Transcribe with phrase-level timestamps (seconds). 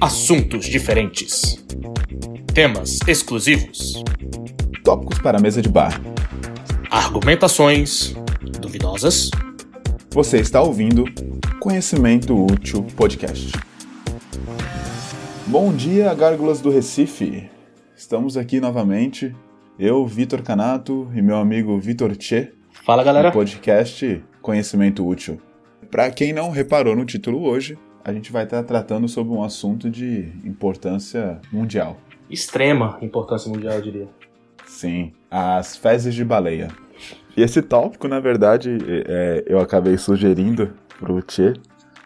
[0.00, 1.64] Assuntos diferentes.
[2.54, 4.02] Temas exclusivos.
[4.84, 6.00] Tópicos para a mesa de bar.
[6.90, 8.14] Argumentações
[8.60, 9.30] duvidosas.
[10.12, 11.04] Você está ouvindo
[11.60, 13.52] Conhecimento Útil Podcast.
[15.46, 17.50] Bom dia, gárgulas do Recife.
[17.96, 19.34] Estamos aqui novamente,
[19.78, 23.28] eu, Vitor Canato e meu amigo Vitor Tchê, Fala galera.
[23.28, 25.40] no podcast Conhecimento Útil.
[25.90, 27.76] Para quem não reparou no título hoje,
[28.08, 31.98] a gente vai estar tratando sobre um assunto de importância mundial.
[32.30, 34.08] Extrema importância mundial, eu diria.
[34.66, 36.68] Sim, as fezes de baleia.
[37.36, 41.52] E esse tópico, na verdade, é, eu acabei sugerindo pro Tchê,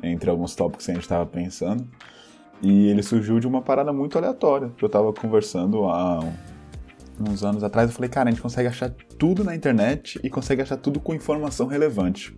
[0.02, 1.87] entre alguns tópicos que a gente estava pensando,
[2.61, 4.73] e ele surgiu de uma parada muito aleatória.
[4.80, 6.19] Eu estava conversando há
[7.20, 10.62] uns anos atrás, eu falei, cara, a gente consegue achar tudo na internet e consegue
[10.62, 12.37] achar tudo com informação relevante.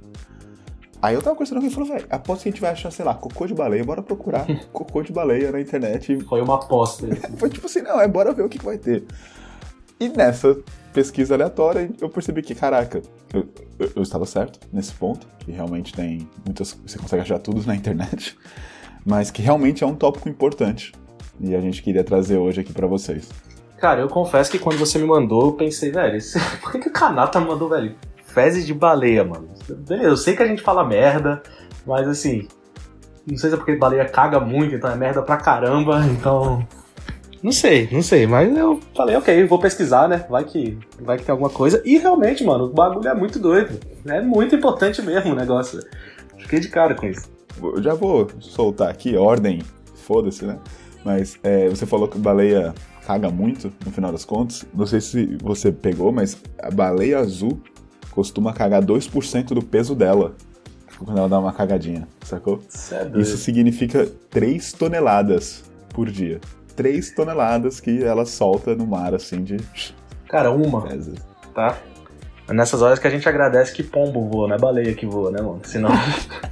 [1.05, 2.91] Aí eu tava conversando com ele e falou, velho, aposto que a gente vai achar,
[2.91, 6.19] sei lá, cocô de baleia, bora procurar cocô de baleia na internet.
[6.21, 7.07] Foi uma aposta.
[7.37, 9.05] Foi tipo assim, não, é bora ver o que, que vai ter.
[10.01, 10.57] E nessa
[10.95, 13.03] pesquisa aleatória, eu percebi que, caraca,
[13.35, 13.47] eu,
[13.79, 16.73] eu, eu estava certo nesse ponto, que realmente tem muitas.
[16.87, 18.35] Você consegue achar tudo na internet,
[19.05, 20.95] mas que realmente é um tópico importante.
[21.39, 23.29] E a gente queria trazer hoje aqui pra vocês.
[23.77, 26.19] Cara, eu confesso que quando você me mandou, eu pensei, velho,
[26.63, 27.95] por que, que o Kanata mandou, velho?
[28.35, 29.49] Fezes de baleia, mano.
[29.69, 31.41] Beleza, eu sei que a gente fala merda,
[31.87, 32.49] mas assim.
[33.25, 36.67] Não sei se é porque baleia caga muito, então é merda pra caramba, então.
[37.41, 40.27] Não sei, não sei, mas eu falei, ok, vou pesquisar, né?
[40.29, 41.81] Vai que, vai que tem alguma coisa.
[41.85, 43.79] E realmente, mano, o bagulho é muito doido.
[44.07, 45.81] É muito importante mesmo o negócio.
[46.39, 47.31] Fiquei de cara com isso.
[47.63, 49.63] Eu já vou soltar aqui, ordem,
[49.95, 50.59] foda-se, né?
[51.05, 52.75] Mas é, você falou que baleia
[53.07, 54.65] caga muito, no final das contas.
[54.75, 57.61] Não sei se você pegou, mas a baleia azul
[58.15, 60.35] costuma cagar 2% do peso dela
[60.99, 62.63] quando ela dá uma cagadinha, sacou?
[62.69, 63.21] Isso doido.
[63.21, 66.41] Isso significa 3 toneladas por dia.
[66.77, 69.57] 3 toneladas que ela solta no mar, assim, de
[70.29, 71.19] Cara, uma, fezes.
[71.55, 71.77] tá?
[72.49, 75.31] É nessas horas que a gente agradece que pombo voa, não é baleia que voa,
[75.31, 75.61] né, mano?
[75.65, 75.91] Senão.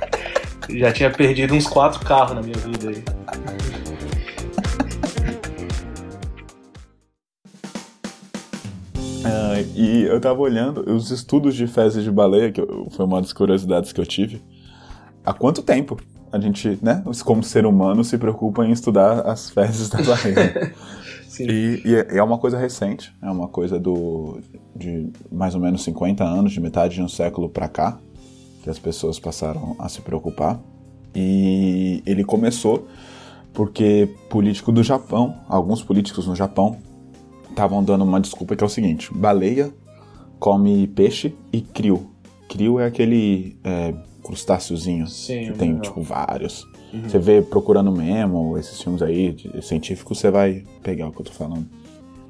[0.70, 3.04] já tinha perdido uns quatro carros na minha vida aí.
[9.76, 13.32] E eu tava olhando os estudos de fezes de baleia, que eu- foi uma das
[13.32, 14.42] curiosidades que eu tive.
[15.24, 15.96] Há quanto tempo
[16.32, 20.72] a gente, né, como ser humano, se preocupa em estudar as fezes da baleia?
[21.40, 24.38] E, e é é uma coisa recente, é uma coisa do
[24.76, 27.98] de mais ou menos 50 anos, de metade de um século pra cá,
[28.62, 30.60] que as pessoas passaram a se preocupar.
[31.14, 32.86] E ele começou
[33.54, 36.76] porque político do Japão, alguns políticos no Japão,
[37.52, 39.72] estavam dando uma desculpa que é o seguinte: baleia
[40.38, 42.10] come peixe e krill.
[42.48, 45.82] Krill é aquele é, crustáceozinho Sim, que tem legal.
[45.82, 46.66] tipo vários.
[46.92, 51.24] Você vê procurando Memo, esses filmes aí de científicos, você vai pegar o que eu
[51.24, 51.66] tô falando.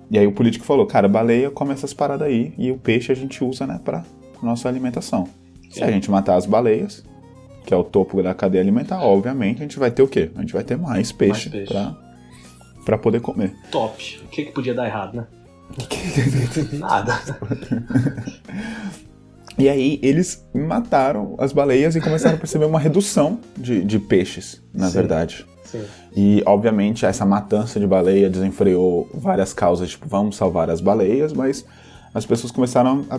[0.08, 3.14] E aí o político falou, cara, baleia come essas paradas aí e o peixe a
[3.14, 4.04] gente usa, né, pra
[4.40, 5.26] nossa alimentação.
[5.70, 7.02] Se a gente matar as baleias,
[7.64, 10.30] que é o topo da cadeia alimentar, obviamente a gente vai ter o quê?
[10.36, 11.72] A gente vai ter mais peixe, peixe.
[11.72, 11.96] Pra,
[12.84, 13.54] pra poder comer.
[13.70, 14.20] Top.
[14.24, 15.26] O que, que podia dar errado, né?
[16.78, 17.18] Nada.
[19.58, 24.62] E aí eles mataram as baleias e começaram a perceber uma redução de, de peixes,
[24.72, 24.94] na Sim.
[24.94, 25.46] verdade.
[25.64, 25.84] Sim.
[26.14, 31.64] E, obviamente, essa matança de baleia desenfreou várias causas, tipo, vamos salvar as baleias, mas
[32.14, 33.18] as pessoas começaram a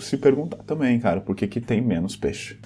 [0.00, 2.58] se perguntar também, cara, por que, que tem menos peixe?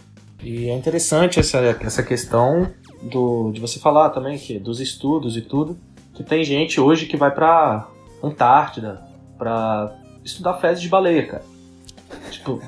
[0.42, 2.68] E é interessante essa, essa questão
[3.02, 5.78] do, de você falar também que dos estudos e tudo,
[6.14, 7.86] que tem gente hoje que vai pra
[8.22, 9.02] Antártida
[9.36, 9.92] pra
[10.24, 11.42] estudar fezes de baleia, cara.
[12.30, 12.62] Tipo,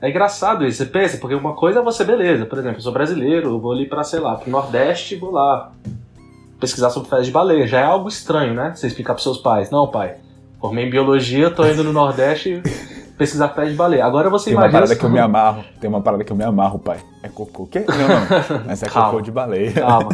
[0.00, 2.92] é engraçado isso, você pensa, porque uma coisa é você, beleza, por exemplo, eu sou
[2.92, 5.72] brasileiro, eu vou ali pra, sei lá, pro Nordeste e vou lá
[6.58, 7.66] pesquisar sobre fezes de baleia.
[7.66, 8.72] Já é algo estranho, né?
[8.74, 10.16] Você explicar pros seus pais, não, pai,
[10.60, 12.62] formei em biologia, tô indo no Nordeste
[13.16, 14.04] pesquisar fezes de baleia.
[14.04, 14.80] Agora você Tem uma imagina...
[14.80, 16.98] parada que eu me amarro, tem uma parada que eu me amarro, pai.
[17.22, 17.66] É cocô?
[17.66, 17.84] Quê?
[17.88, 19.72] Não, não, mas é cocô de baleia.
[19.72, 20.10] Calma.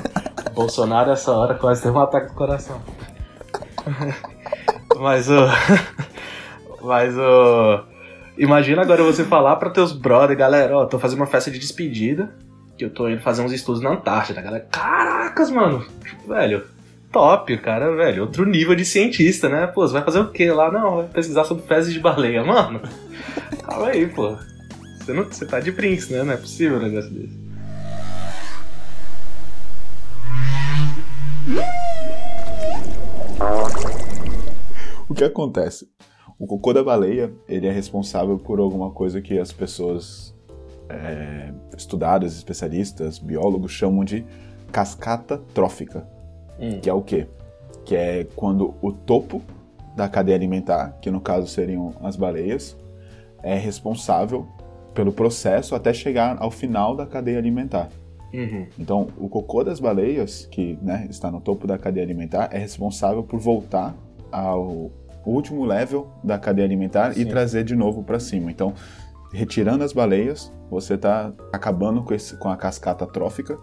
[0.59, 2.83] Bolsonaro, essa hora, quase teve um ataque do coração.
[4.99, 5.47] Mas o.
[6.83, 7.85] Mas o.
[8.37, 12.35] Imagina agora você falar pra teus brother, galera, ó, tô fazendo uma festa de despedida,
[12.77, 14.67] que eu tô indo fazer uns estudos na Antártida, galera.
[14.69, 15.87] Caracas, mano!
[16.27, 16.65] Velho,
[17.13, 18.23] top, cara, velho.
[18.23, 19.69] Outro nível de cientista, né?
[19.69, 20.73] Pô, você vai fazer o quê lá?
[20.73, 22.81] Não, vai pesquisar sobre fezes de baleia, mano.
[23.65, 24.37] Calma aí, pô.
[24.99, 26.25] Você, não, você tá de brinks, né?
[26.25, 27.48] Não é possível um negócio desse.
[35.09, 35.89] O que acontece?
[36.39, 40.35] O cocô da baleia, ele é responsável por alguma coisa que as pessoas
[40.89, 44.25] é, estudadas, especialistas, biólogos chamam de
[44.71, 46.07] cascata trófica.
[46.61, 46.81] hum.
[46.81, 47.27] que é o quê?
[47.85, 49.43] Que é quando o topo
[49.97, 52.77] da cadeia alimentar, que no caso seriam as baleias,
[53.43, 54.47] é responsável
[54.93, 57.89] pelo processo até chegar ao final da cadeia alimentar.
[58.33, 58.67] Uhum.
[58.79, 63.23] Então, o cocô das baleias, que né, está no topo da cadeia alimentar, é responsável
[63.23, 63.97] por voltar
[64.31, 64.91] ao
[65.25, 67.23] último level da cadeia alimentar Sim.
[67.23, 68.51] e trazer de novo para cima.
[68.51, 68.75] Então,
[69.33, 73.59] retirando as baleias, você está acabando com, esse, com a cascata trófica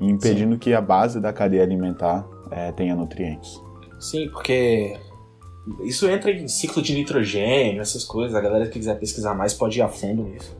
[0.00, 0.58] e impedindo Sim.
[0.58, 3.60] que a base da cadeia alimentar é, tenha nutrientes.
[3.98, 4.98] Sim, porque
[5.84, 8.34] isso entra em ciclo de nitrogênio, essas coisas.
[8.34, 10.56] A galera que quiser pesquisar mais pode ir a fundo nisso.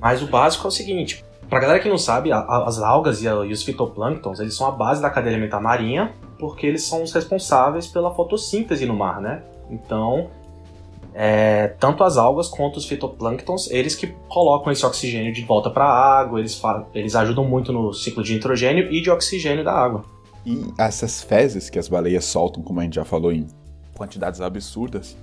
[0.00, 3.62] Mas o básico é o seguinte: pra galera que não sabe, as algas e os
[3.62, 8.10] fitoplânctons eles são a base da cadeia alimentar marinha, porque eles são os responsáveis pela
[8.14, 9.42] fotossíntese no mar, né?
[9.68, 10.30] Então,
[11.12, 15.84] é, tanto as algas quanto os fitoplânctons, eles que colocam esse oxigênio de volta para
[15.84, 16.58] a água, eles,
[16.94, 20.06] eles ajudam muito no ciclo de nitrogênio e de oxigênio da água.
[20.46, 23.46] E essas fezes que as baleias soltam, como a gente já falou, em
[23.94, 25.18] quantidades absurdas,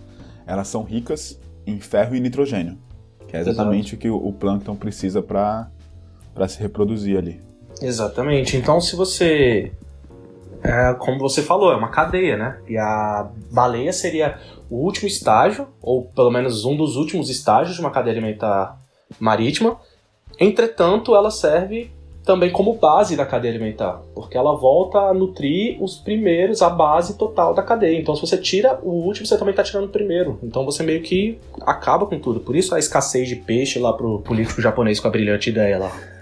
[0.46, 2.78] elas são ricas em ferro e nitrogênio,
[3.28, 3.96] que é exatamente Exato.
[3.96, 5.72] o que o, o plâncton precisa para
[6.48, 7.42] se reproduzir ali.
[7.82, 8.58] Exatamente.
[8.58, 9.72] Então, se você
[10.64, 12.58] é, como você falou, é uma cadeia, né?
[12.68, 14.38] E a baleia seria
[14.70, 18.78] o último estágio, ou pelo menos um dos últimos estágios de uma cadeia alimentar
[19.20, 19.78] marítima.
[20.40, 21.90] Entretanto, ela serve
[22.26, 27.18] também como base da cadeia alimentar, porque ela volta a nutrir os primeiros, a base
[27.18, 27.98] total da cadeia.
[27.98, 30.38] Então, se você tira o último, você também está tirando o primeiro.
[30.44, 32.42] Então, você meio que acaba com tudo.
[32.42, 36.19] Por isso a escassez de peixe lá pro político japonês com a brilhante ideia lá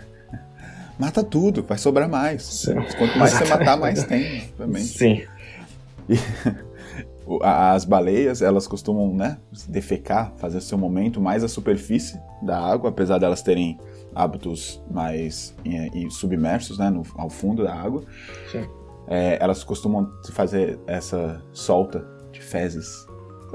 [0.99, 2.65] mata tudo, vai sobrar mais.
[2.97, 4.97] Quanto mais você matar, mais tem, obviamente.
[4.97, 5.23] Sim.
[6.09, 6.15] E,
[7.43, 13.17] as baleias, elas costumam, né, defecar, fazer seu momento mais à superfície da água, apesar
[13.17, 13.77] delas terem
[14.15, 18.03] hábitos mais em, submersos, né, no, ao fundo da água.
[18.51, 18.65] Sim.
[19.07, 23.05] É, elas costumam fazer essa solta de fezes.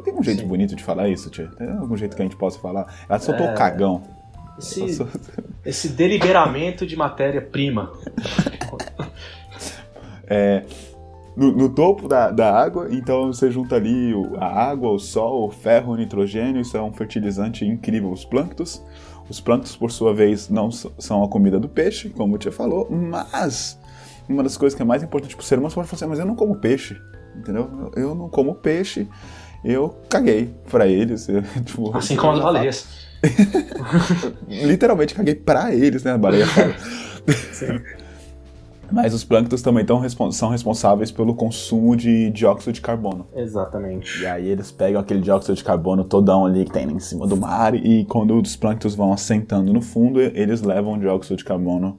[0.03, 0.49] Tem um jeito Sim.
[0.49, 1.49] bonito de falar isso, tia?
[1.59, 2.87] Tem algum jeito que a gente possa falar?
[3.09, 3.53] Ela soltou é...
[3.53, 4.03] o cagão.
[4.59, 4.99] Esse,
[5.65, 7.93] esse deliberamento de matéria-prima.
[10.27, 10.65] é,
[11.37, 15.51] no, no, topo da, da água, então você junta ali a água, o sol, o
[15.51, 18.11] ferro, o nitrogênio, isso é um fertilizante incrível.
[18.11, 18.85] Os plânctons,
[19.29, 22.89] os plânctons, por sua vez, não são a comida do peixe, como o tia falou,
[22.91, 23.79] mas
[24.29, 26.07] uma das coisas que é mais importante para o ser humano, você pode falar assim,
[26.07, 27.01] mas eu não como peixe,
[27.35, 27.91] entendeu?
[27.97, 29.09] Eu não como peixe,
[29.65, 31.29] eu caguei para eles.
[31.29, 33.12] Eu, tipo, assim como as baleias.
[34.49, 36.13] Literalmente caguei pra eles, né?
[36.13, 36.75] A baleia fala.
[38.93, 43.27] Mas os plânctons também tão, são responsáveis pelo consumo de dióxido de carbono.
[43.35, 44.21] Exatamente.
[44.21, 47.35] E aí eles pegam aquele dióxido de carbono todão ali que tem em cima do
[47.35, 51.99] mar e quando os plânctons vão assentando no fundo, eles levam o dióxido de carbono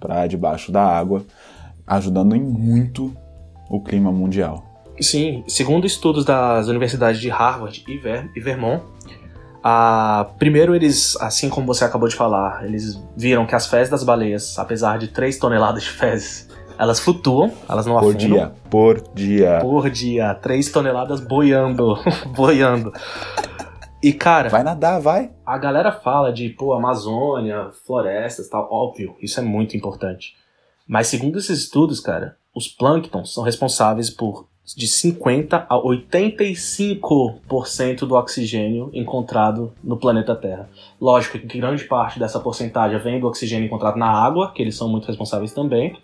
[0.00, 1.22] para debaixo da água,
[1.86, 3.14] ajudando em muito
[3.68, 4.64] o clima mundial.
[5.00, 8.82] Sim, segundo estudos das universidades de Harvard e, Ver e Vermont,
[9.62, 14.02] ah, primeiro, eles, assim como você acabou de falar, eles viram que as fezes das
[14.02, 16.48] baleias, apesar de 3 toneladas de fezes,
[16.78, 18.52] elas flutuam, elas não por afundam.
[18.68, 19.58] Por dia, por dia.
[19.60, 21.96] Por dia, 3 toneladas boiando,
[22.34, 22.92] boiando.
[24.02, 24.48] E, cara...
[24.48, 25.30] Vai nadar, vai.
[25.46, 30.34] A galera fala de, pô, Amazônia, florestas tal, óbvio, isso é muito importante.
[30.88, 38.14] Mas segundo esses estudos, cara, os plânctons são responsáveis por de 50 a 85% do
[38.14, 40.68] oxigênio encontrado no planeta Terra.
[41.00, 44.88] Lógico que grande parte dessa porcentagem vem do oxigênio encontrado na água, que eles são
[44.88, 45.96] muito responsáveis também.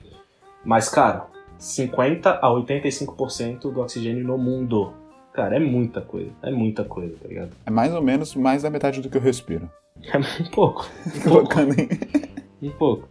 [0.65, 1.27] Mas, cara,
[1.59, 4.93] 50 a 85% do oxigênio no mundo.
[5.33, 6.31] Cara, é muita coisa.
[6.43, 7.51] É muita coisa, tá ligado?
[7.65, 9.71] É mais ou menos mais da metade do que eu respiro.
[10.13, 10.89] É um pouco.
[11.09, 11.55] Um pouco.
[12.63, 13.09] um pouco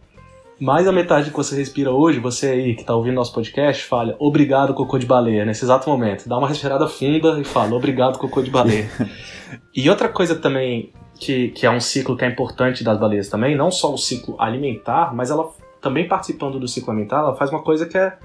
[0.60, 4.16] mais da metade que você respira hoje, você aí que está ouvindo nosso podcast, fala
[4.18, 6.28] obrigado, cocô de baleia, nesse exato momento.
[6.28, 8.90] Dá uma respirada funda e fala obrigado, cocô de baleia.
[9.74, 13.56] e outra coisa também que, que é um ciclo que é importante das baleias também,
[13.56, 15.48] não só o ciclo alimentar, mas ela
[15.80, 18.16] também participando do ciclo alimentar, ela faz uma coisa que é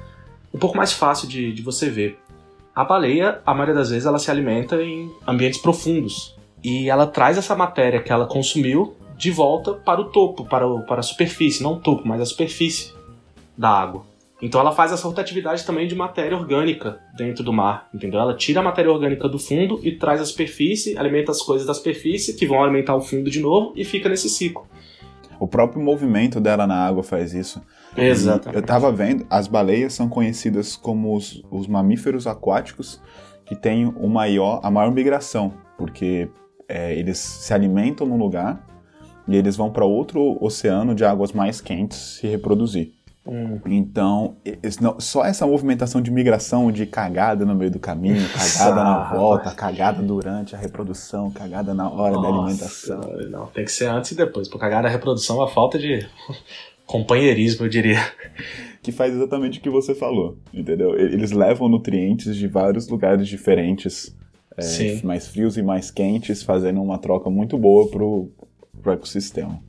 [0.54, 2.20] um pouco mais fácil de, de você ver.
[2.76, 6.36] A baleia, a maioria das vezes, ela se alimenta em ambientes profundos.
[6.64, 10.82] E ela traz essa matéria que ela consumiu de volta para o topo, para, o,
[10.82, 12.94] para a superfície, não o topo, mas a superfície
[13.58, 14.04] da água.
[14.42, 18.20] Então ela faz essa rotatividade também de matéria orgânica dentro do mar, entendeu?
[18.20, 21.74] Ela tira a matéria orgânica do fundo e traz a superfície, alimenta as coisas da
[21.74, 24.68] superfície, que vão alimentar o fundo de novo e fica nesse ciclo.
[25.40, 27.62] O próprio movimento dela na água faz isso.
[27.96, 28.58] Exatamente.
[28.58, 33.02] E eu tava vendo, as baleias são conhecidas como os, os mamíferos aquáticos
[33.46, 36.28] que têm o maior, a maior migração, porque
[36.68, 38.73] é, eles se alimentam num lugar
[39.28, 42.94] e eles vão para outro oceano de águas mais quentes se reproduzir.
[43.26, 43.58] Hum.
[43.68, 44.36] Então,
[45.00, 50.02] só essa movimentação de migração, de cagada no meio do caminho, cagada na volta, cagada
[50.02, 53.02] durante a reprodução, cagada na hora Nossa, da alimentação.
[53.30, 54.50] Não, tem que ser antes e depois.
[54.50, 56.06] Por cagada na reprodução, a falta de
[56.86, 58.00] companheirismo, eu diria.
[58.82, 61.00] Que faz exatamente o que você falou, entendeu?
[61.00, 64.14] Eles levam nutrientes de vários lugares diferentes,
[64.58, 68.30] é, mais frios e mais quentes, fazendo uma troca muito boa pro,
[68.82, 69.60] pro ecossistema.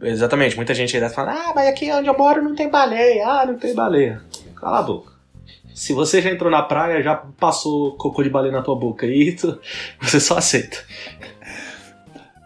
[0.00, 3.46] Exatamente, muita gente ainda fala, ah, mas aqui onde eu moro não tem baleia, ah,
[3.46, 4.20] não tem baleia.
[4.56, 5.12] Cala a boca.
[5.74, 9.36] Se você já entrou na praia, já passou cocô de baleia na tua boca aí,
[10.00, 10.78] você só aceita.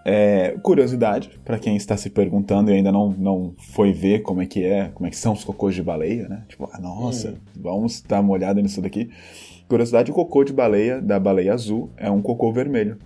[0.04, 4.46] É, curiosidade, para quem está se perguntando e ainda não, não foi ver como é
[4.46, 6.44] que é, como é que são os cocôs de baleia, né?
[6.48, 7.36] Tipo, ah, nossa, hum.
[7.54, 9.10] vamos dar uma olhada nisso daqui.
[9.68, 12.96] Curiosidade, o cocô de baleia, da baleia azul, é um cocô vermelho.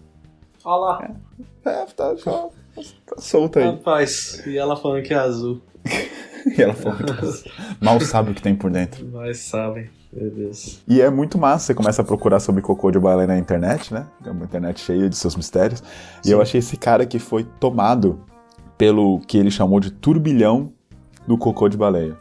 [0.65, 1.11] Olha lá.
[1.65, 2.49] É, tá, tá,
[3.07, 3.67] tá solta aí.
[3.67, 5.61] Rapaz, e ela falando que é azul.
[6.57, 7.53] e ela falando que é azul.
[7.81, 9.07] Mal sabe o que tem por dentro.
[9.13, 9.91] Mas sabem.
[10.13, 10.83] Meu Deus.
[10.87, 14.07] E é muito massa, você começa a procurar sobre cocô de baleia na internet, né?
[14.25, 15.83] É uma internet cheia de seus mistérios.
[16.21, 16.29] Sim.
[16.29, 18.21] E eu achei esse cara que foi tomado
[18.77, 20.73] pelo que ele chamou de turbilhão
[21.27, 22.17] do cocô de baleia.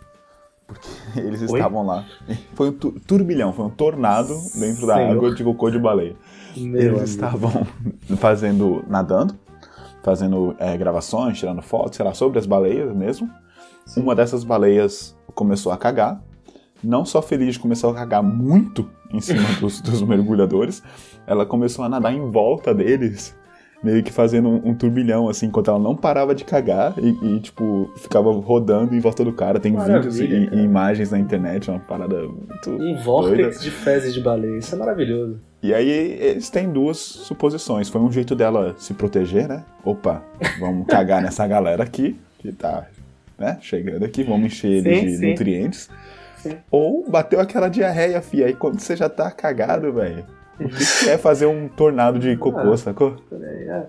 [0.66, 0.88] Porque
[1.20, 1.60] eles Oi?
[1.60, 2.06] estavam lá.
[2.54, 6.16] Foi um turbilhão, foi um tornado dentro da água de cocô de baleia.
[6.58, 7.04] Meu eles amigo.
[7.04, 7.68] estavam
[8.18, 9.36] fazendo, nadando,
[10.04, 13.30] fazendo é, gravações, tirando fotos, sei lá, sobre as baleias mesmo.
[13.86, 14.02] Sim.
[14.02, 16.22] Uma dessas baleias começou a cagar.
[16.84, 20.82] Não só feliz de começar a cagar muito em cima dos, dos mergulhadores,
[21.28, 23.36] ela começou a nadar em volta deles
[23.84, 27.40] meio que fazendo um, um, turbilhão, assim, enquanto ela não parava de cagar e, e
[27.40, 29.60] tipo, ficava rodando em volta do cara.
[29.60, 32.70] Tem vídeos e, e, imagens na internet, uma parada muito.
[32.70, 35.40] Um vórtex de fezes de baleia, isso é maravilhoso.
[35.64, 37.90] E aí eles têm duas suposições.
[37.90, 39.64] Foi um jeito dela se proteger, né?
[39.84, 40.24] Opa,
[40.60, 42.88] vamos cagar nessa galera aqui, que tá
[43.38, 45.30] né, chegando aqui, vamos encher eles de sim.
[45.30, 45.90] nutrientes.
[46.38, 46.58] Sim.
[46.72, 48.48] Ou bateu aquela diarreia, fia.
[48.48, 50.26] Aí quando você já tá cagado, velho,
[50.66, 53.18] o que é fazer um tornado de cocô, ah, sacou?
[53.32, 53.84] É.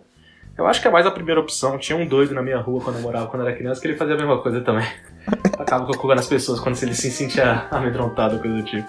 [0.57, 1.79] Eu acho que é mais a primeira opção.
[1.79, 3.97] Tinha um doido na minha rua quando eu morava, quando eu era criança, que ele
[3.97, 4.87] fazia a mesma coisa também.
[5.59, 8.89] Acaba cocô nas pessoas quando ele se sentia amedrontado, coisa do tipo.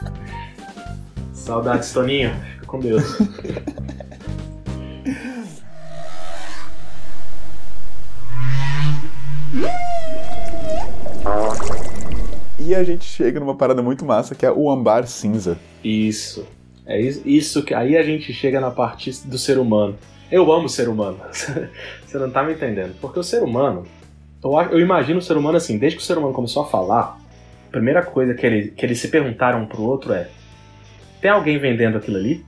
[1.34, 2.32] Saudades, Toninho
[2.74, 3.04] com Deus.
[12.58, 15.60] E a gente chega numa parada muito massa que é o ambar cinza.
[15.84, 16.48] Isso.
[16.86, 19.98] É isso que aí a gente chega na parte do ser humano.
[20.32, 21.20] Eu amo ser humano.
[22.06, 22.96] Você não tá me entendendo.
[23.00, 23.86] Porque o ser humano,
[24.44, 27.18] eu, eu imagino o ser humano assim, desde que o ser humano começou a falar,
[27.68, 30.28] a primeira coisa que, ele, que eles se perguntaram um pro outro é:
[31.22, 32.46] tem alguém vendendo aquilo ali?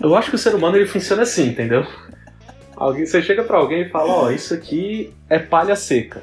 [0.00, 1.86] Eu acho que o ser humano ele funciona assim, entendeu?
[2.76, 6.22] Alguém, você chega para alguém e fala, ó, oh, isso aqui é palha seca.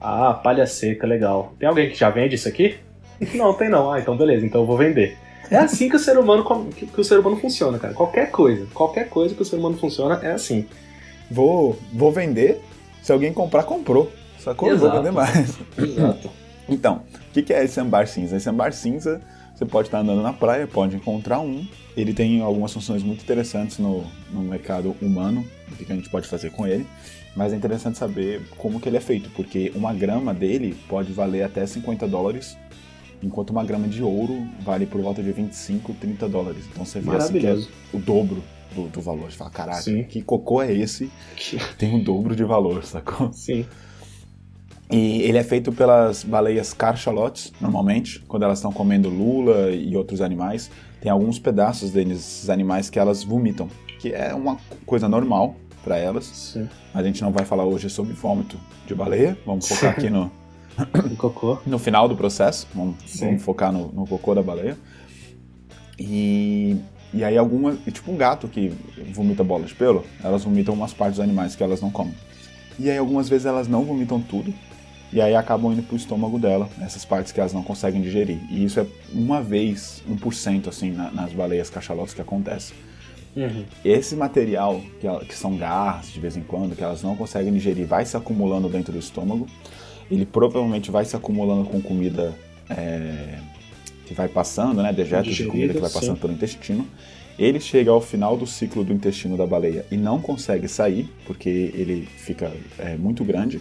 [0.00, 1.54] Ah, palha seca, legal.
[1.58, 2.76] Tem alguém que já vende isso aqui?
[3.34, 3.92] Não, tem não.
[3.92, 5.16] Ah, então beleza, então eu vou vender.
[5.50, 6.44] É assim que o ser humano
[6.74, 7.94] que, que o ser humano funciona, cara.
[7.94, 10.66] Qualquer coisa, qualquer coisa que o ser humano funciona é assim.
[11.30, 12.62] Vou, vou vender.
[13.02, 14.10] Se alguém comprar, comprou.
[14.38, 14.68] Sacou?
[14.68, 14.86] Exato.
[14.86, 15.58] Vou vender mais.
[15.78, 16.30] Exato.
[16.68, 18.36] Então, o que, que é esse ambar cinza?
[18.36, 19.20] Esse ambar cinza
[19.62, 21.64] você pode estar andando na praia, pode encontrar um.
[21.96, 26.26] Ele tem algumas funções muito interessantes no, no mercado humano, o que a gente pode
[26.26, 26.84] fazer com ele.
[27.36, 31.44] Mas é interessante saber como que ele é feito, porque uma grama dele pode valer
[31.44, 32.58] até 50 dólares,
[33.22, 36.64] enquanto uma grama de ouro vale por volta de 25, 30 dólares.
[36.70, 37.56] Então você vê assim que é
[37.92, 38.42] o dobro
[38.74, 39.30] do, do valor.
[39.30, 40.04] Você fala, caraca, Sim.
[40.04, 43.32] que cocô é esse que tem o dobro de valor, sacou?
[43.32, 43.64] Sim.
[44.90, 50.20] E ele é feito pelas baleias carchalotes, normalmente, quando elas estão comendo lula e outros
[50.20, 50.70] animais.
[51.00, 56.26] Tem alguns pedaços desses animais que elas vomitam, que é uma coisa normal para elas.
[56.26, 56.68] Sim.
[56.92, 60.30] A gente não vai falar hoje sobre vômito de baleia, vamos focar aqui no,
[61.08, 61.58] no cocô.
[61.66, 64.76] No final do processo, vamos, vamos focar no, no, cocô da baleia.
[65.98, 66.76] E,
[67.12, 68.72] e aí algumas, tipo um gato que
[69.12, 72.14] vomita bola de pelo, elas vomitam umas partes dos animais que elas não comem.
[72.78, 74.52] E aí algumas vezes elas não vomitam tudo,
[75.12, 78.38] e aí acabam indo pro estômago dela, essas partes que elas não conseguem digerir.
[78.50, 82.72] E isso é uma vez, 1% assim, na, nas baleias cachalotes que acontece.
[83.36, 83.64] Uhum.
[83.84, 87.86] Esse material, que, que são garras de vez em quando, que elas não conseguem digerir,
[87.86, 89.46] vai se acumulando dentro do estômago.
[90.10, 92.34] Ele provavelmente vai se acumulando com comida
[92.68, 93.38] é,
[94.06, 94.92] que vai passando, né?
[94.92, 96.20] Dejetos de comida que vai passando sim.
[96.20, 96.86] pelo intestino.
[97.38, 101.48] Ele chega ao final do ciclo do intestino da baleia e não consegue sair, porque
[101.48, 103.60] ele fica é, muito grande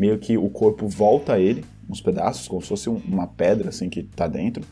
[0.00, 3.90] meio que o corpo volta a ele, uns pedaços, como se fosse uma pedra assim
[3.90, 4.64] que está dentro.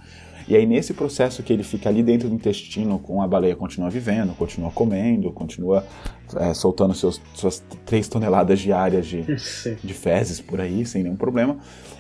[0.49, 3.91] E aí nesse processo que ele fica ali dentro do intestino, com a baleia continua
[3.91, 5.85] vivendo, continua comendo, continua
[6.37, 9.25] é, soltando seus, suas 3 toneladas diárias de,
[9.85, 11.59] de fezes por aí, sem nenhum problema.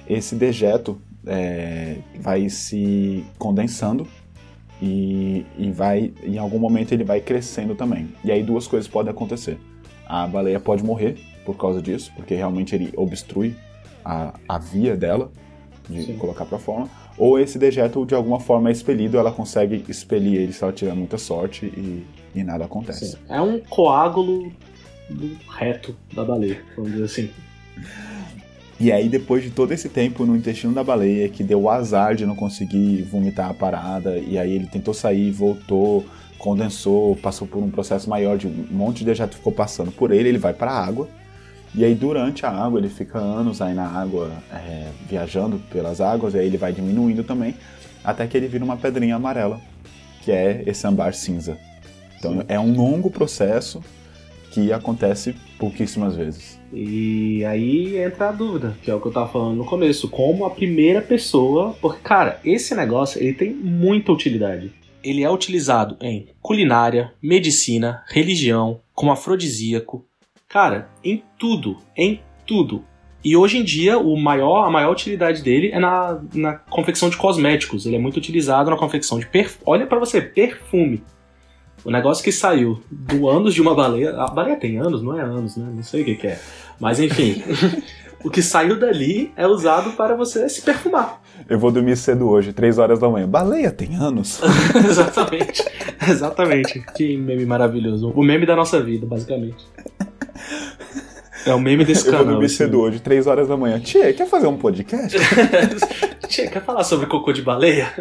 [0.09, 4.09] Esse dejeto é, vai se condensando
[4.81, 8.09] e, e vai, em algum momento ele vai crescendo também.
[8.25, 9.59] E aí duas coisas podem acontecer.
[10.07, 13.55] A baleia pode morrer por causa disso, porque realmente ele obstrui
[14.03, 15.31] a, a via dela
[15.89, 16.17] de Sim.
[16.17, 16.89] colocar para fora.
[17.19, 20.95] Ou esse dejeto de alguma forma é expelido, ela consegue expelir ele se ela tiver
[20.95, 23.13] muita sorte e, e nada acontece.
[23.13, 23.19] Sim.
[23.29, 24.53] É um coágulo
[25.59, 27.31] reto da baleia, vamos dizer assim.
[28.81, 32.15] E aí, depois de todo esse tempo no intestino da baleia, que deu o azar
[32.15, 36.07] de não conseguir vomitar a parada, e aí ele tentou sair, voltou,
[36.39, 40.29] condensou, passou por um processo maior de um monte de dejeto ficou passando por ele,
[40.29, 41.09] ele vai para a água.
[41.75, 46.35] E aí, durante a água, ele fica anos aí na água, é, viajando pelas águas,
[46.35, 47.55] e aí ele vai diminuindo também,
[48.03, 49.61] até que ele vira uma pedrinha amarela,
[50.23, 51.59] que é esse ambar cinza.
[52.19, 53.83] Então, é um longo processo
[54.51, 56.59] que acontece pouquíssimas vezes.
[56.73, 60.45] E aí entra a dúvida, que é o que eu tava falando no começo, como
[60.45, 64.73] a primeira pessoa, porque cara, esse negócio ele tem muita utilidade.
[65.03, 70.05] Ele é utilizado em culinária, medicina, religião, como afrodisíaco,
[70.49, 72.85] cara, em tudo, em tudo.
[73.23, 77.17] E hoje em dia, o maior, a maior utilidade dele é na, na confecção de
[77.17, 77.85] cosméticos.
[77.85, 79.63] Ele é muito utilizado na confecção de perfume.
[79.67, 81.03] Olha para você, perfume.
[81.85, 84.11] O negócio que saiu do anos de uma baleia.
[84.17, 85.69] A baleia tem anos, não é anos, né?
[85.75, 86.41] Não sei o que, que é.
[86.81, 87.43] Mas enfim.
[88.25, 91.21] o que saiu dali é usado para você se perfumar.
[91.49, 93.29] Eu vou dormir cedo hoje, 3 horas da manhã.
[93.29, 94.41] Baleia tem anos?
[94.75, 95.65] Exatamente.
[96.09, 96.85] Exatamente.
[96.97, 98.13] Que meme maravilhoso.
[98.15, 99.67] O meme da nossa vida, basicamente.
[101.47, 102.21] É o meme desse canal.
[102.21, 103.79] Eu vou dormir cedo hoje, 3 horas da manhã.
[103.81, 105.17] Tchê, quer fazer um podcast?
[106.29, 107.93] Tchê, quer falar sobre cocô de baleia?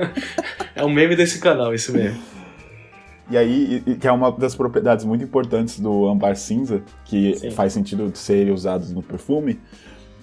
[0.75, 2.20] É o meme desse canal, esse meme.
[3.29, 7.51] E aí, que é uma das propriedades muito importantes do âmbar cinza, que Sim.
[7.51, 9.60] faz sentido de ser usado no perfume,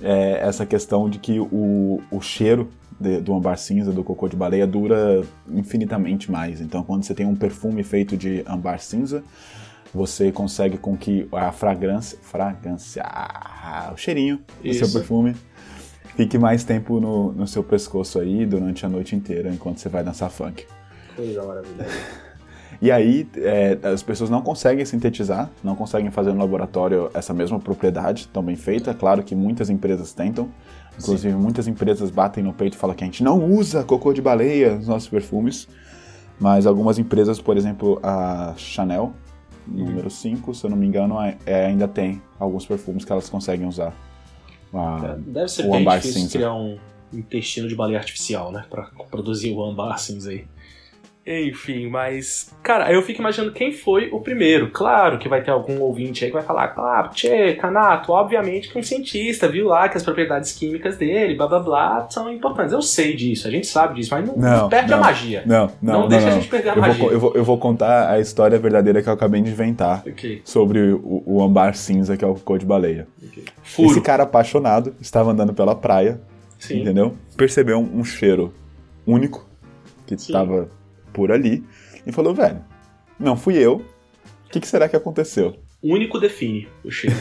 [0.02, 4.36] é essa questão de que o, o cheiro de, do âmbar cinza, do cocô de
[4.36, 6.60] baleia, dura infinitamente mais.
[6.60, 9.22] Então, quando você tem um perfume feito de âmbar cinza,
[9.94, 14.80] você consegue com que a fragrância, fragrância, ah, o cheirinho Isso.
[14.80, 15.36] do seu perfume
[16.16, 20.02] fique mais tempo no, no seu pescoço aí durante a noite inteira, enquanto você vai
[20.02, 20.66] dançar funk.
[21.14, 22.24] Coisa maravilhosa.
[22.82, 27.58] E aí é, as pessoas não conseguem sintetizar, não conseguem fazer no laboratório essa mesma
[27.58, 28.92] propriedade tão bem feita.
[28.92, 30.48] Claro que muitas empresas tentam.
[30.98, 31.40] Inclusive, Sim.
[31.40, 34.74] muitas empresas batem no peito e falam que a gente não usa cocô de baleia
[34.74, 35.68] nos nossos perfumes.
[36.38, 39.14] Mas algumas empresas, por exemplo, a Chanel,
[39.66, 43.28] número 5, se eu não me engano, é, é, ainda tem alguns perfumes que elas
[43.28, 43.94] conseguem usar.
[44.72, 46.38] A, Deve ser bem difícil cinza.
[46.38, 46.78] criar um
[47.12, 48.64] intestino de baleia artificial, né?
[48.68, 50.46] Pra produzir o ambar cinza aí.
[51.26, 52.50] Enfim, mas.
[52.62, 54.70] Cara, eu fico imaginando quem foi o primeiro.
[54.70, 58.78] Claro que vai ter algum ouvinte aí que vai falar, ah, Tchê, Canato, obviamente que
[58.78, 62.74] um cientista viu lá que as propriedades químicas dele, blá blá blá, são importantes.
[62.74, 65.42] Eu sei disso, a gente sabe disso, mas não, não perde não, a magia.
[65.46, 65.92] Não, não.
[65.94, 67.02] Não, não deixa a gente perder a eu magia.
[67.02, 70.42] Vou, eu, vou, eu vou contar a história verdadeira que eu acabei de inventar okay.
[70.44, 73.08] sobre o, o ambar cinza, que é o cocô de baleia.
[73.22, 73.44] Okay.
[73.78, 76.20] Esse cara apaixonado estava andando pela praia,
[76.58, 76.82] Sim.
[76.82, 77.14] entendeu?
[77.34, 78.52] Percebeu um, um cheiro
[79.06, 79.48] único
[80.06, 80.68] que estava
[81.14, 81.64] por ali
[82.06, 82.62] e falou: velho,
[83.18, 83.76] não fui eu,
[84.46, 85.56] o que, que, será que aconteceu?
[85.80, 87.16] O único define o cheiro.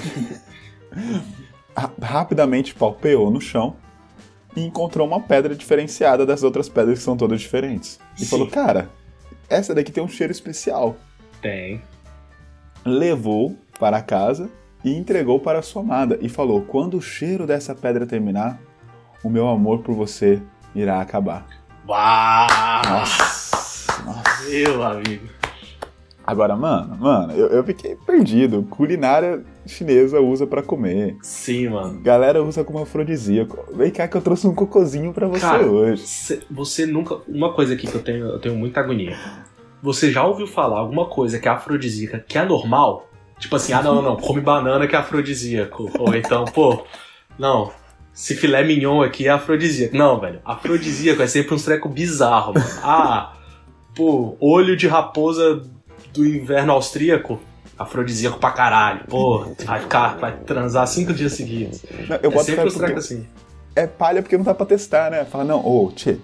[2.01, 3.75] Rapidamente palpeou no chão
[4.55, 7.99] e encontrou uma pedra diferenciada das outras pedras que são todas diferentes.
[8.15, 8.25] E Sim.
[8.25, 8.89] falou: cara,
[9.49, 10.97] essa daqui tem um cheiro especial.
[11.41, 11.81] Tem.
[12.85, 14.49] Levou para casa
[14.83, 18.59] e entregou para sua amada e falou: quando o cheiro dessa pedra terminar,
[19.23, 20.41] o meu amor por você
[20.75, 21.47] irá acabar.
[21.87, 22.47] Uau!
[22.87, 23.32] Nossa!
[24.05, 24.49] Nossa.
[24.49, 25.27] Meu amigo.
[26.25, 28.63] Agora, mano, mano, eu, eu fiquei perdido.
[28.69, 31.17] Culinária chinesa usa para comer.
[31.21, 31.99] Sim, mano.
[32.01, 33.75] Galera usa como afrodisíaco.
[33.75, 36.01] Vem cá que eu trouxe um cocôzinho para você Cara, hoje.
[36.07, 37.17] Cê, você nunca.
[37.27, 39.17] Uma coisa aqui que eu tenho, eu tenho muita agonia.
[39.81, 43.09] Você já ouviu falar alguma coisa que é afrodisíaca que é normal?
[43.37, 45.91] Tipo assim, ah, não, não, come banana que é afrodisíaco.
[45.99, 46.85] Ou então, pô,
[47.37, 47.69] não,
[48.13, 49.97] se filé mignon aqui é afrodisíaco.
[49.97, 52.65] Não, velho, afrodisíaco é sempre um treco bizarro, mano.
[52.81, 53.33] Ah
[53.95, 55.61] pô, olho de raposa
[56.13, 57.39] do inverno austríaco,
[57.77, 59.01] afrodisíaco pra caralho.
[59.07, 61.83] Pô, vai ficar, vai transar cinco dias seguidos.
[62.07, 63.25] Não, eu é boto sempre os assim.
[63.75, 65.25] É palha porque não dá pra testar, né?
[65.25, 66.17] Fala, não, ô, oh, tchê,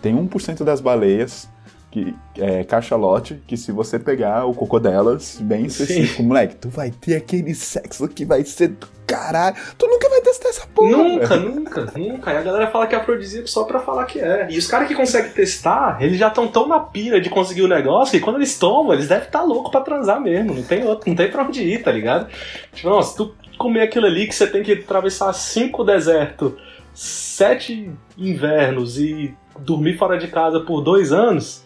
[0.00, 1.48] tem 1% das baleias
[1.94, 6.22] que é cachalote, que se você pegar o cocô delas, bem específico, Sim.
[6.24, 9.54] moleque, tu vai ter aquele sexo que vai ser do caralho.
[9.78, 10.90] Tu nunca vai testar essa porra.
[10.90, 12.32] Nunca, nunca, nunca.
[12.32, 14.48] E a galera fala que é afrodisíaco só pra falar que é.
[14.50, 17.68] E os caras que conseguem testar, eles já estão tão na pira de conseguir o
[17.68, 20.52] negócio que quando eles tomam, eles devem estar tá loucos pra transar mesmo.
[20.52, 22.26] Não tem outro, não tem pra onde ir, tá ligado?
[22.72, 26.54] Tipo, não, se tu comer aquilo ali que você tem que atravessar cinco desertos
[26.92, 31.63] sete invernos e dormir fora de casa por dois anos,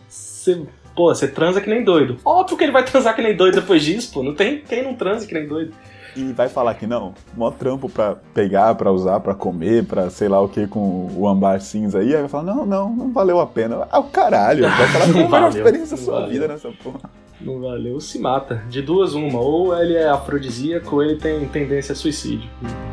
[0.48, 0.62] você,
[0.94, 2.16] pô, você transa que nem doido.
[2.24, 4.22] Óbvio que ele vai transar que nem doido depois disso, pô.
[4.22, 5.72] Não tem quem não transe que nem doido.
[6.16, 7.14] E vai falar que não?
[7.36, 11.28] Mó trampo pra pegar, pra usar, pra comer, pra sei lá o que com o
[11.28, 12.14] ambar cinza aí.
[12.14, 13.86] Aí vai falar, não, não, não valeu a pena.
[13.90, 14.62] Ah, o caralho.
[14.68, 16.30] Vai falar, não, valeu a experiência da sua valeu.
[16.30, 17.10] vida nessa porra.
[17.40, 18.64] Não valeu, se mata.
[18.68, 19.38] De duas, uma.
[19.38, 22.50] Ou ele é afrodisíaco ou ele tem tendência a suicídio.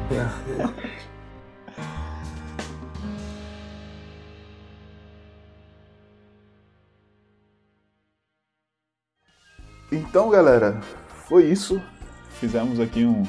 [9.92, 10.80] Então, galera,
[11.28, 11.82] foi isso.
[12.40, 13.24] Fizemos aqui um,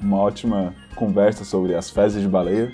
[0.00, 2.72] uma ótima conversa sobre as fezes de baleia.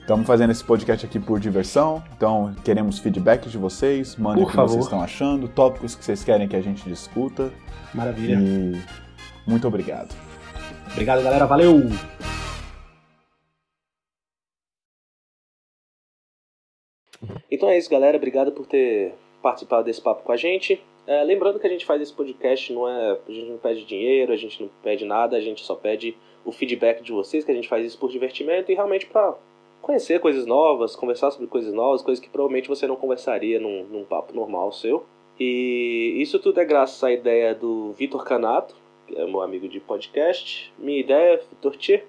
[0.00, 4.46] Estamos é, fazendo esse podcast aqui por diversão, então queremos feedback de vocês, mandem o
[4.46, 4.70] que favor.
[4.70, 7.52] vocês estão achando, tópicos que vocês querem que a gente discuta.
[7.94, 8.36] Maravilha.
[8.38, 8.80] E
[9.46, 10.14] muito obrigado.
[10.92, 11.46] Obrigado, galera.
[11.46, 11.82] Valeu!
[17.50, 18.16] Então é isso, galera.
[18.16, 20.82] Obrigado por ter participado desse papo com a gente.
[21.06, 24.32] É, lembrando que a gente faz esse podcast, não é, a gente não pede dinheiro,
[24.32, 27.54] a gente não pede nada, a gente só pede o feedback de vocês, que a
[27.54, 29.34] gente faz isso por divertimento e realmente para
[29.80, 34.04] conhecer coisas novas, conversar sobre coisas novas, coisas que provavelmente você não conversaria num, num
[34.04, 35.04] papo normal seu.
[35.38, 39.80] E isso tudo é graças à ideia do Vitor Canato, que é meu amigo de
[39.80, 42.04] podcast, minha ideia, Vitor Tchê,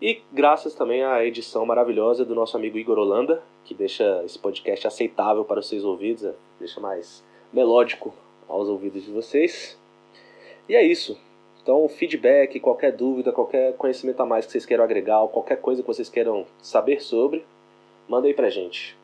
[0.00, 4.86] e graças também à edição maravilhosa do nosso amigo Igor Holanda, que deixa esse podcast
[4.86, 8.14] aceitável para os seus ouvidos, é, deixa mais melódico
[8.48, 9.78] aos ouvidos de vocês.
[10.68, 11.18] E é isso.
[11.62, 15.88] Então, feedback, qualquer dúvida, qualquer conhecimento a mais que vocês queiram agregar, qualquer coisa que
[15.88, 17.44] vocês queiram saber sobre,
[18.08, 18.99] manda aí pra gente.